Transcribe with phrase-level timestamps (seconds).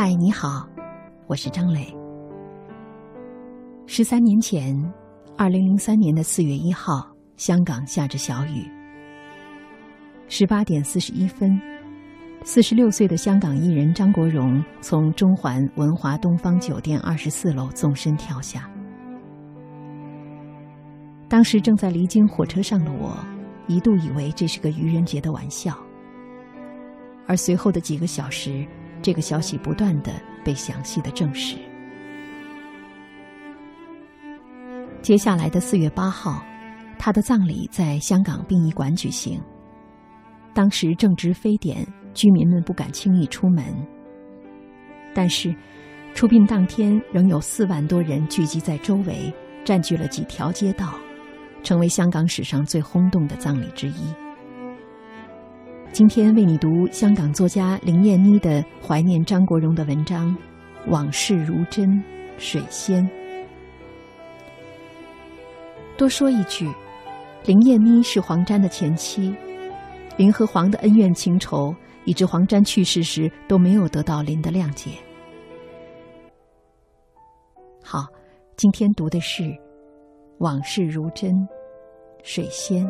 [0.00, 0.64] 嗨，你好，
[1.26, 1.92] 我是张磊。
[3.88, 4.72] 十三年前，
[5.36, 7.04] 二零零三年的四月一号，
[7.36, 8.64] 香港下着小雨。
[10.28, 11.60] 十八点四十一分，
[12.44, 18.70] 四十六岁的香港艺人张国荣从中环文华东方酒店二十四楼纵身跳下。
[21.28, 23.18] 当时正在离京火车上的我，
[23.66, 25.76] 一度以为这是个愚人节的玩笑。
[27.26, 28.64] 而随后的几个小时，
[29.02, 30.12] 这个消息不断的
[30.44, 31.56] 被详细的证实。
[35.00, 36.44] 接下来的四月八号，
[36.98, 39.40] 他的葬礼在香港殡仪馆举行。
[40.52, 43.64] 当时正值非典，居民们不敢轻易出门。
[45.14, 45.54] 但是，
[46.14, 49.32] 出殡当天仍有四万多人聚集在周围，
[49.64, 50.98] 占据了几条街道。
[51.64, 54.14] 成为香港史上最轰动的葬礼之一。
[55.90, 60.30] 今天为你读香港作家林燕妮的怀念张国荣的文章
[60.90, 62.02] 《往事如真
[62.36, 63.04] 水仙》。
[65.96, 66.70] 多说一句，
[67.44, 69.34] 林燕妮是黄沾的前妻，
[70.16, 74.92] 林和黄的恩怨情仇，以致黄沾去世时都没有得到林的谅解。
[77.82, 78.06] 好，
[78.56, 79.42] 今天读的是。
[80.38, 81.34] 往事如真，
[82.22, 82.88] 水仙。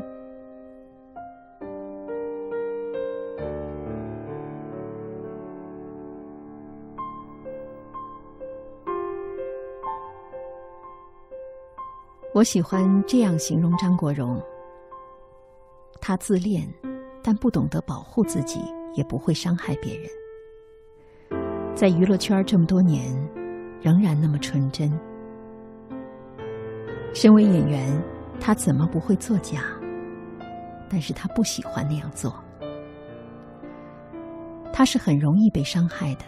[12.35, 14.41] 我喜欢这样形容张国荣：
[16.01, 16.63] 他自恋，
[17.23, 18.61] 但不懂得保护自己，
[18.95, 20.09] 也不会伤害别人。
[21.75, 23.17] 在娱乐圈这么多年，
[23.81, 24.93] 仍然那么纯真。
[27.15, 28.01] 身为演员，
[28.39, 29.63] 他怎么不会作假？
[30.89, 32.33] 但是他不喜欢那样做。
[34.73, 36.25] 他是很容易被伤害的。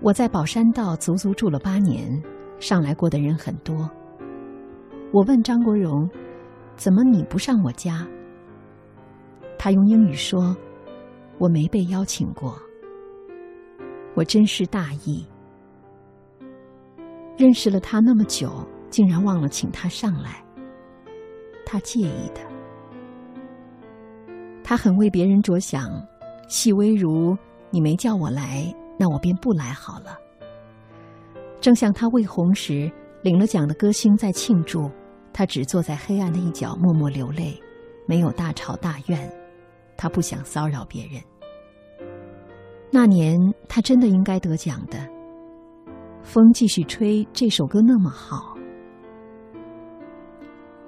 [0.00, 2.22] 我在宝山道足足住了八年，
[2.60, 3.90] 上来过的人很多。
[5.12, 6.08] 我问张国荣
[6.76, 8.06] ：“怎么你不上我家？”
[9.58, 10.56] 他用英语说
[11.38, 12.56] ：“我没被邀请过。”
[14.14, 15.26] 我真是大意。
[17.36, 18.66] 认识了他那么久。
[18.90, 20.44] 竟然忘了请他上来，
[21.64, 22.40] 他介意的。
[24.64, 25.88] 他很为别人着想，
[26.48, 27.38] 细微如
[27.70, 30.18] 你没叫我来，那我便不来好了。
[31.60, 32.90] 正像他未红时，
[33.22, 34.90] 领了奖的歌星在庆祝，
[35.32, 37.60] 他只坐在黑暗的一角默默流泪，
[38.06, 39.30] 没有大吵大怨，
[39.96, 41.20] 他不想骚扰别人。
[42.90, 44.98] 那年他真的应该得奖的，
[46.22, 48.56] 《风继续吹》这首歌那么好。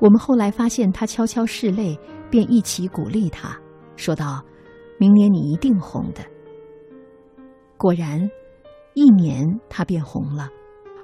[0.01, 1.97] 我们后来发现他悄悄拭泪，
[2.29, 3.57] 便一起鼓励他，
[3.95, 4.43] 说道
[4.99, 6.21] ：“明年你一定红的。”
[7.79, 8.29] 果然，
[8.95, 10.49] 一年他便红了，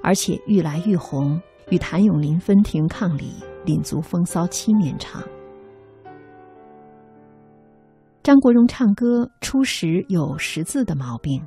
[0.03, 3.33] 而且愈来愈红，与谭咏麟分庭抗礼，
[3.65, 5.23] 领足风骚七年长。
[8.23, 11.41] 张国荣唱歌初时有识字的毛病，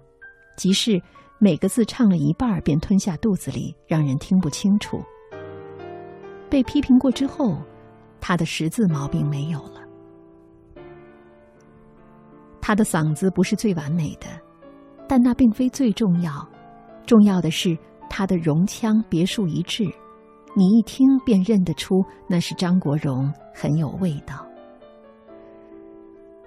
[0.56, 1.00] 即是
[1.38, 5.00] 每个字唱了一半便吞下肚子里，让人听不清楚。
[6.48, 7.56] 被批评过之后，
[8.20, 9.80] 他的识字毛病没有了。
[12.60, 14.26] 他的嗓子不是最完美的，
[15.08, 16.48] 但那并非最重要，
[17.06, 17.76] 重要的是
[18.08, 19.84] 他的容腔别树一帜，
[20.54, 24.46] 你一听便认得出那是张国荣，很有味道。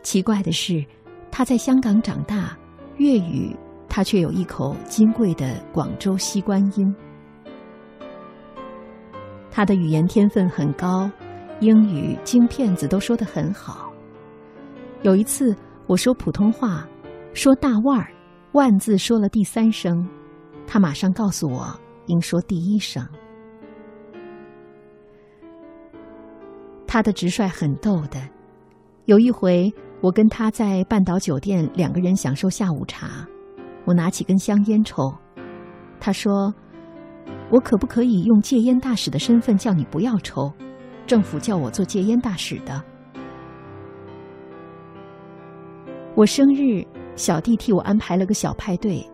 [0.04, 0.86] 奇怪的是，
[1.32, 2.56] 他在香港长大，
[2.98, 3.56] 粤语
[3.90, 6.96] 他却有一口金贵的广州西关音。
[9.50, 11.10] 他的语言天分很高，
[11.60, 13.92] 英语、京片子都说得很好。
[15.02, 15.56] 有一次
[15.88, 16.88] 我说普通话，
[17.34, 18.14] 说大腕儿，
[18.52, 20.08] 万字说了第三声，
[20.68, 21.68] 他马上告诉我
[22.06, 23.04] 应说第一声。
[26.96, 28.18] 他的直率很逗的。
[29.04, 29.70] 有一回
[30.00, 33.28] 我跟他在半岛酒店两个人享受下午茶，
[33.84, 35.14] 我拿起根香烟抽，
[36.00, 36.54] 他说。
[37.52, 40.52] 我可不可以用戒烟大使的身份叫你不要抽？
[41.06, 42.82] 政府叫我做戒烟大使的。
[46.16, 46.82] 我生日，
[47.18, 49.06] 小弟替我安排了个小派对，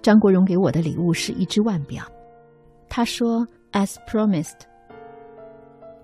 [0.00, 2.04] 张国荣给我的礼物是一只腕表。
[2.88, 4.60] 他说：“As promised。”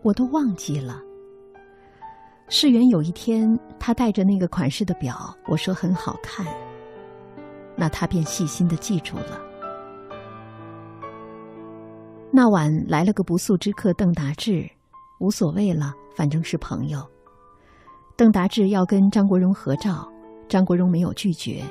[0.03, 1.01] 我都忘记了。
[2.53, 6.45] 世元有一天，他带着那个款式的表，我说很好看，
[7.77, 9.41] 那他便细心的记住了。
[12.33, 14.69] 那晚来了个不速之客邓达志，
[15.21, 17.01] 无所谓了，反正是朋友。
[18.17, 20.11] 邓达志要跟张国荣合照，
[20.49, 21.63] 张国荣没有拒绝。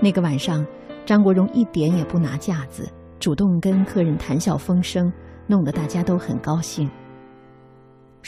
[0.00, 0.66] 那个晚上，
[1.04, 2.90] 张国荣一点也不拿架子，
[3.20, 5.12] 主动跟客人谈笑风生，
[5.46, 6.90] 弄得大家都很高兴。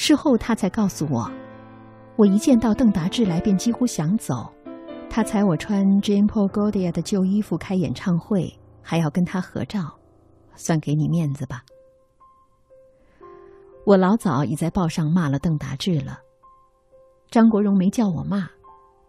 [0.00, 1.28] 事后他才告诉我，
[2.14, 4.48] 我一见到邓达志来便几乎想走。
[5.10, 8.48] 他踩我穿 Jean Paul Gaultier 的旧衣服开演唱会，
[8.80, 9.92] 还要跟他合照，
[10.54, 11.64] 算给你面子吧。
[13.84, 16.20] 我老早已在报上骂了邓达志了，
[17.28, 18.48] 张国荣没叫我骂。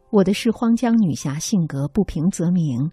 [0.09, 2.91] 我的是荒江女侠性格，不平则鸣。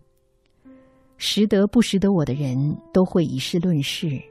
[1.17, 4.23] 识得不识得我的人都会以事论事，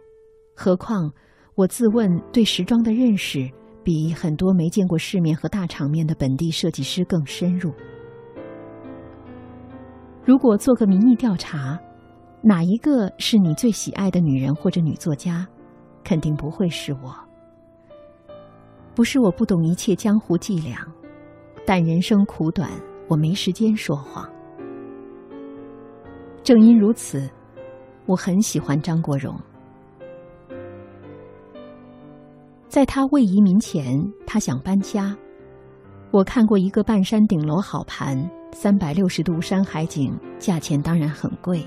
[0.55, 1.11] 何况
[1.55, 3.49] 我自问对时装的认识
[3.81, 7.71] 比很多没见过世面和大场面的本地设计师更深入。
[10.25, 11.79] 如果做个民意调查，
[12.41, 15.47] 哪一个是你最喜爱的女人或者女作家，
[16.03, 17.15] 肯定不会是我。
[18.93, 20.85] 不是我不懂一切江湖伎俩。
[21.65, 22.69] 但人生苦短，
[23.07, 24.29] 我没时间说谎。
[26.43, 27.27] 正因如此，
[28.05, 29.39] 我很喜欢张国荣。
[32.67, 35.15] 在他未移民前，他想搬家。
[36.11, 41.65] 我看过一个半山顶楼好盘，三百六十度山海景，价钱当然很贵。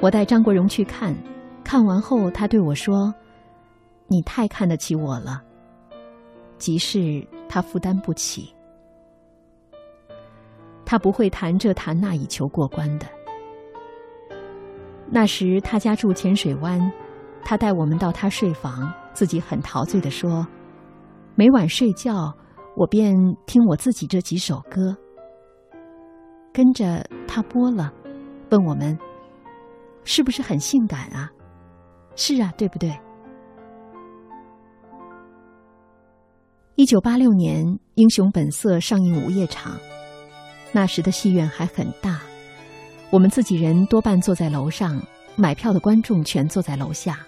[0.00, 1.14] 我带张国荣去看，
[1.62, 3.12] 看完后他对我说
[4.06, 5.42] ：“你太看得起我了。”
[6.58, 8.54] 即是他负担不起。
[10.84, 13.06] 他不会谈这谈那以求过关的。
[15.08, 16.80] 那时他家住浅水湾，
[17.44, 20.46] 他带我们到他睡房，自己很陶醉的说
[21.36, 22.34] ：“每晚睡觉，
[22.76, 23.14] 我便
[23.46, 24.96] 听我自己这几首歌。”
[26.52, 27.92] 跟着他播了，
[28.50, 28.98] 问我们
[30.04, 31.30] ：“是不是很性感啊
[32.16, 32.92] ？”“是啊，对不对？”
[36.76, 37.64] 一九八六年，
[37.94, 39.72] 《英雄本色》上映午夜场。
[40.72, 42.20] 那时的戏院还很大，
[43.10, 45.00] 我们自己人多半坐在楼上，
[45.36, 47.20] 买票的观众全坐在楼下。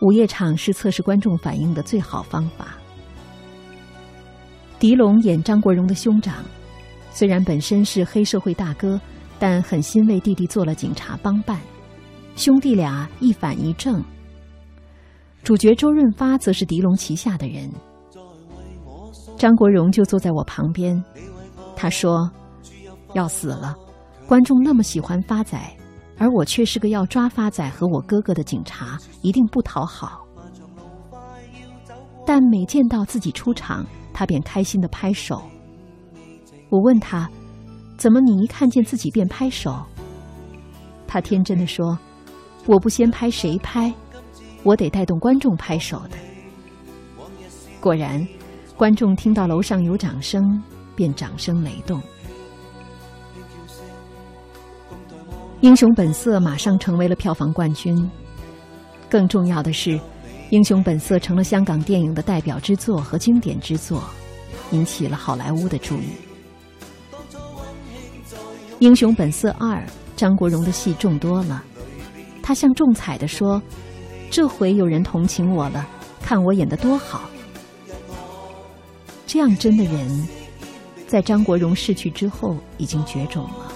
[0.00, 2.76] 午夜场是测试观众反应的最好方法。
[4.78, 6.42] 狄龙演张国荣的兄长，
[7.10, 9.00] 虽然本身是黑社会大哥，
[9.38, 11.60] 但很欣慰弟弟做了警察帮办，
[12.34, 14.02] 兄弟俩一反一正。
[15.42, 17.70] 主角周润发则是狄龙旗下的人，
[19.36, 21.02] 张国荣就坐在我旁边，
[21.76, 22.30] 他说。
[23.12, 23.74] 要死了！
[24.28, 25.58] 观众那么喜欢发仔，
[26.20, 30.22] 而我却是个要抓发仔和我哥哥的警察，一定不讨好。
[32.26, 35.42] 但每见到自己出场，他便开心的拍手。
[36.68, 37.26] 我问他
[37.96, 39.82] ：“怎么你一看见自己便拍手？”
[41.08, 41.98] 他天真的说
[42.68, 43.90] ：“我不先拍谁拍？
[44.62, 46.18] 我得带动观众拍手的。”
[47.80, 48.24] 果然，
[48.76, 50.62] 观众听到楼上有掌声，
[50.94, 51.98] 便掌声雷动。
[55.60, 58.10] 《英雄本色》马上成为了票房冠军。
[59.10, 59.90] 更重要的是，
[60.48, 64.02] 《英雄本色》成了香港电影的代表之作和经典之作，
[64.70, 66.06] 引起了好莱坞的注意。
[68.78, 69.76] 《英雄本色二》，
[70.16, 71.62] 张国荣的戏众多了。
[72.42, 73.62] 他像中彩的说
[74.30, 75.86] ：“这回有人同情我了，
[76.22, 77.28] 看我演的多好。”
[79.26, 80.28] 这样真的人，
[81.06, 83.72] 在张国荣逝去之后已经绝种了。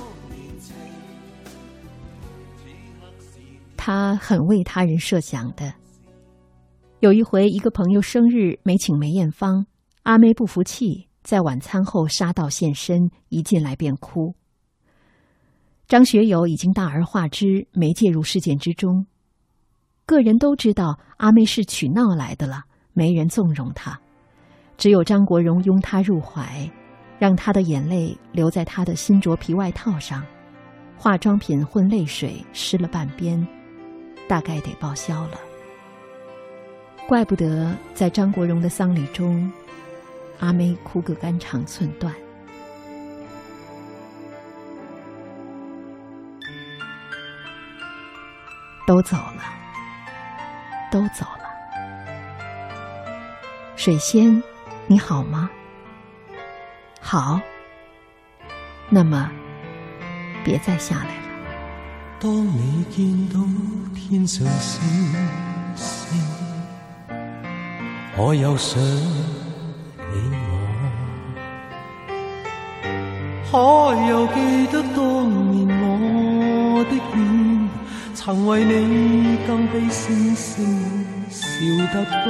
[3.87, 5.71] 他很为他人设想的。
[7.01, 9.67] 有一回，一个朋友生日没请梅艳芳，
[10.05, 14.35] 阿妹不服气，在晚餐后杀到现身，一进来便哭。
[15.87, 19.05] 张学友已经大而化之，没介入事件之中。
[20.07, 22.63] 个人都知道阿妹是取闹来的了，
[22.95, 24.01] 没人纵容她，
[24.79, 26.67] 只有张国荣拥她入怀，
[27.19, 30.25] 让她的眼泪留在他的新着皮外套上，
[30.97, 33.47] 化妆品混泪水湿了半边。
[34.29, 35.39] 大概得报销了，
[37.07, 39.53] 怪不得在张国荣的丧礼中，
[40.41, 42.13] 阿妹哭个肝肠寸断。
[48.87, 49.43] 都走了，
[50.93, 51.45] 都走了。
[53.77, 54.43] 水仙，
[54.87, 55.49] 你好吗？
[57.01, 57.41] 好。
[58.91, 59.31] 那么，
[60.45, 61.24] 别再下来了。
[62.21, 63.39] 当你见到
[63.95, 64.83] 天上星
[65.75, 66.19] 星，
[68.17, 70.03] 可有想起
[70.33, 70.49] 我？
[73.51, 73.59] 可
[74.09, 74.37] 有记
[74.73, 75.03] 得当
[75.53, 77.69] 年我的脸，
[78.15, 81.45] 曾为你更比星星笑
[81.93, 81.95] 得
[82.25, 82.27] 多？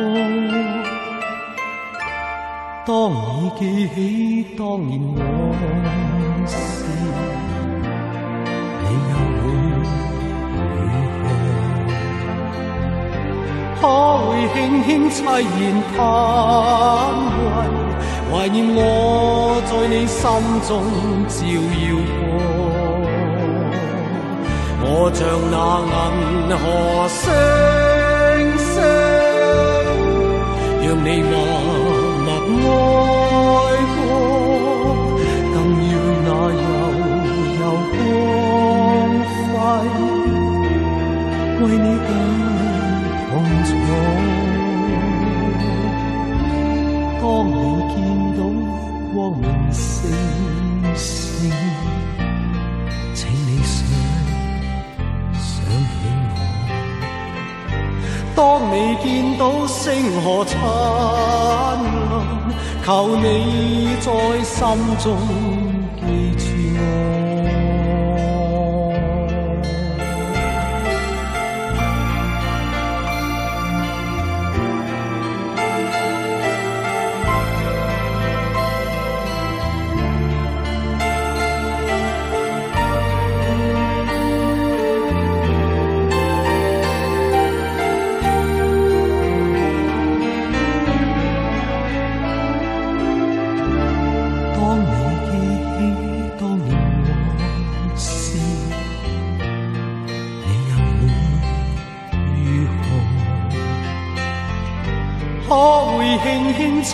[2.84, 3.62] 当你记
[3.94, 3.96] 起
[4.58, 5.18] 当年我
[13.84, 15.18] 可會輕輕凄
[15.60, 15.60] 然
[15.92, 15.96] 叹
[17.36, 18.32] 喟？
[18.32, 18.80] 懷念我
[19.66, 20.24] 在你心
[20.66, 20.70] 中
[21.28, 21.36] 照
[21.84, 21.86] 耀
[22.16, 22.24] 過，
[24.80, 25.20] 我像
[25.52, 26.64] 那銀河
[27.10, 27.22] 星
[28.56, 28.72] 星，
[30.80, 31.32] 讓你默
[32.24, 32.28] 默
[33.60, 33.62] 愛
[33.92, 34.00] 過，
[35.52, 35.56] 更
[35.90, 35.92] 要
[36.24, 36.28] 那
[36.62, 36.66] 悠
[37.60, 37.62] 悠
[37.92, 37.94] 光
[39.52, 39.52] 輝
[41.60, 41.86] 為你
[59.44, 61.78] 到星河灿烂，
[62.82, 64.10] 求你在
[64.42, 64.66] 心
[64.98, 65.18] 中
[66.00, 66.43] 记住。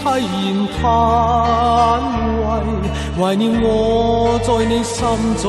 [0.03, 0.25] 凄然
[0.81, 0.83] 叹
[2.41, 3.67] 喟，懷念我
[4.43, 4.99] 在你心
[5.37, 5.45] 中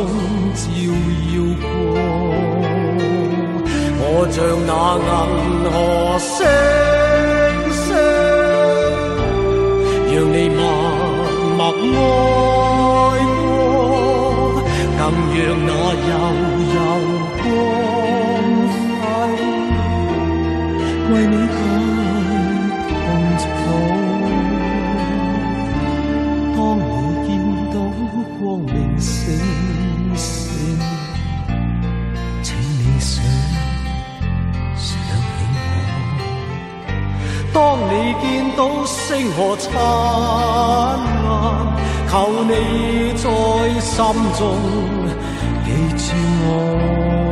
[0.53, 0.61] 照
[1.31, 1.63] 耀過，
[4.03, 4.35] 我像
[4.67, 4.69] 那
[5.07, 5.09] 銀
[5.71, 5.73] 河
[6.19, 6.29] 星
[7.71, 7.87] 星，
[10.11, 10.59] 讓你默
[11.57, 11.59] 默
[12.91, 13.47] 愛過，
[14.97, 15.01] 更
[15.33, 15.69] 讓那
[16.09, 16.13] 悠
[16.75, 16.77] 悠
[17.41, 17.43] 光
[18.99, 19.01] 辉
[21.13, 21.33] 为你
[39.13, 40.97] 星河灿烂，
[42.07, 43.27] 求你在
[43.81, 43.97] 心
[44.39, 44.41] 中
[45.65, 46.15] 记住
[46.45, 47.30] 我。